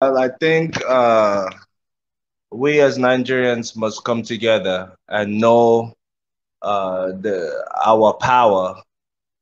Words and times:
Well, 0.00 0.18
I 0.18 0.28
think 0.28 0.78
uh, 0.88 1.48
we 2.52 2.80
as 2.80 2.98
Nigerians 2.98 3.76
must 3.76 4.04
come 4.04 4.22
together 4.22 4.92
and 5.08 5.40
know 5.40 5.94
uh, 6.62 7.08
the 7.20 7.64
our 7.84 8.12
power 8.14 8.82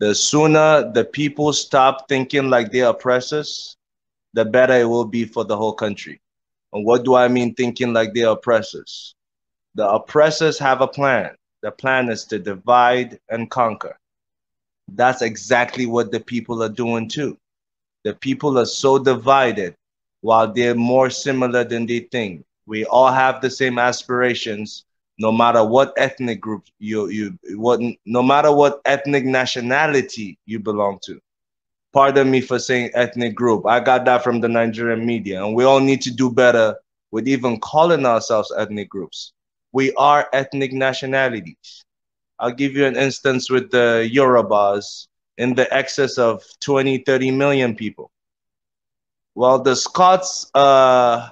The 0.00 0.14
sooner 0.14 0.90
the 0.92 1.04
people 1.04 1.52
stop 1.52 2.08
thinking 2.08 2.50
like 2.50 2.72
they're 2.72 2.88
oppressors, 2.90 3.77
the 4.38 4.44
better 4.44 4.74
it 4.74 4.84
will 4.84 5.04
be 5.04 5.24
for 5.24 5.44
the 5.44 5.56
whole 5.56 5.72
country. 5.72 6.20
And 6.72 6.86
what 6.86 7.04
do 7.04 7.16
I 7.16 7.26
mean 7.26 7.56
thinking 7.56 7.92
like 7.92 8.14
they're 8.14 8.28
oppressors? 8.28 9.16
The 9.74 9.84
oppressors 9.88 10.60
have 10.60 10.80
a 10.80 10.86
plan. 10.86 11.34
The 11.60 11.72
plan 11.72 12.08
is 12.08 12.24
to 12.26 12.38
divide 12.38 13.18
and 13.28 13.50
conquer. 13.50 13.98
That's 14.94 15.22
exactly 15.22 15.86
what 15.86 16.12
the 16.12 16.20
people 16.20 16.62
are 16.62 16.68
doing 16.68 17.08
too. 17.08 17.36
The 18.04 18.14
people 18.14 18.56
are 18.60 18.64
so 18.64 18.96
divided 19.00 19.74
while 20.20 20.52
they're 20.52 20.76
more 20.76 21.10
similar 21.10 21.64
than 21.64 21.86
they 21.86 21.98
think. 21.98 22.44
We 22.64 22.84
all 22.84 23.10
have 23.10 23.40
the 23.40 23.50
same 23.50 23.76
aspirations, 23.76 24.84
no 25.18 25.32
matter 25.32 25.64
what 25.64 25.94
ethnic 25.96 26.40
group 26.40 26.62
you 26.78 27.08
you 27.08 27.36
what 27.56 27.80
no 28.06 28.22
matter 28.22 28.52
what 28.54 28.80
ethnic 28.84 29.24
nationality 29.24 30.38
you 30.46 30.60
belong 30.60 31.00
to. 31.06 31.20
Pardon 31.92 32.30
me 32.30 32.40
for 32.40 32.58
saying 32.58 32.90
ethnic 32.94 33.34
group. 33.34 33.66
I 33.66 33.80
got 33.80 34.04
that 34.04 34.22
from 34.22 34.40
the 34.40 34.48
Nigerian 34.48 35.06
media, 35.06 35.42
and 35.44 35.54
we 35.54 35.64
all 35.64 35.80
need 35.80 36.02
to 36.02 36.10
do 36.10 36.30
better 36.30 36.76
with 37.10 37.26
even 37.26 37.58
calling 37.60 38.04
ourselves 38.04 38.52
ethnic 38.56 38.88
groups. 38.90 39.32
We 39.72 39.92
are 39.94 40.28
ethnic 40.32 40.72
nationalities. 40.72 41.84
I'll 42.38 42.52
give 42.52 42.76
you 42.76 42.86
an 42.86 42.96
instance 42.96 43.50
with 43.50 43.70
the 43.70 44.08
Yorubas 44.12 45.08
in 45.38 45.54
the 45.54 45.72
excess 45.74 46.18
of 46.18 46.42
20, 46.60 46.98
30 46.98 47.30
million 47.30 47.74
people. 47.74 48.10
Well, 49.34 49.58
the 49.60 49.74
Scots, 49.74 50.50
uh, 50.54 51.28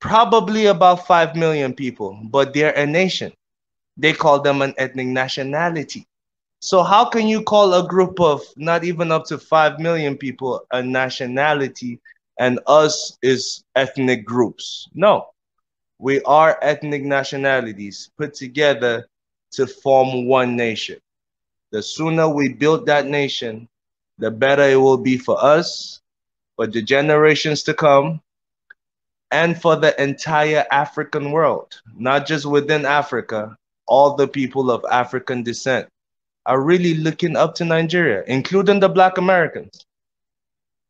probably 0.00 0.66
about 0.66 1.06
5 1.06 1.36
million 1.36 1.74
people, 1.74 2.18
but 2.30 2.54
they're 2.54 2.76
a 2.76 2.86
nation. 2.86 3.32
They 3.96 4.12
call 4.12 4.40
them 4.40 4.62
an 4.62 4.74
ethnic 4.78 5.08
nationality. 5.08 6.06
So 6.62 6.82
how 6.82 7.06
can 7.06 7.26
you 7.26 7.42
call 7.42 7.72
a 7.72 7.88
group 7.88 8.20
of 8.20 8.42
not 8.54 8.84
even 8.84 9.10
up 9.10 9.24
to 9.26 9.38
5 9.38 9.80
million 9.80 10.18
people 10.18 10.62
a 10.70 10.82
nationality 10.82 11.98
and 12.38 12.60
us 12.66 13.16
is 13.22 13.64
ethnic 13.76 14.26
groups? 14.26 14.86
No, 14.92 15.28
we 15.98 16.20
are 16.22 16.58
ethnic 16.60 17.02
nationalities 17.02 18.10
put 18.18 18.34
together 18.34 19.08
to 19.52 19.66
form 19.66 20.26
one 20.26 20.54
nation. 20.54 20.98
The 21.70 21.82
sooner 21.82 22.28
we 22.28 22.52
build 22.52 22.84
that 22.86 23.06
nation, 23.06 23.66
the 24.18 24.30
better 24.30 24.64
it 24.64 24.76
will 24.76 24.98
be 24.98 25.16
for 25.16 25.42
us, 25.42 26.02
for 26.56 26.66
the 26.66 26.82
generations 26.82 27.62
to 27.62 27.74
come, 27.74 28.20
and 29.30 29.58
for 29.58 29.76
the 29.76 29.98
entire 30.02 30.66
African 30.70 31.30
world, 31.30 31.80
not 31.96 32.26
just 32.26 32.44
within 32.44 32.84
Africa, 32.84 33.56
all 33.86 34.14
the 34.14 34.28
people 34.28 34.70
of 34.70 34.84
African 34.90 35.42
descent 35.42 35.88
are 36.46 36.62
really 36.62 36.94
looking 36.94 37.36
up 37.36 37.54
to 37.56 37.64
Nigeria, 37.64 38.24
including 38.26 38.80
the 38.80 38.88
Black 38.88 39.18
Americans. 39.18 39.86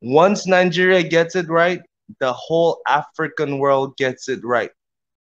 Once 0.02 0.46
Nigeria 0.46 1.02
gets 1.02 1.36
it 1.36 1.48
right, 1.48 1.82
the 2.18 2.32
whole 2.32 2.80
African 2.86 3.58
world 3.58 3.96
gets 3.96 4.28
it 4.28 4.44
right. 4.44 4.70